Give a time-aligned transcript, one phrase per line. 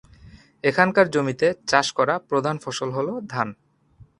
[0.63, 3.49] এখানকার জমিতে চাষ করা প্রধান ফসল হল ধান।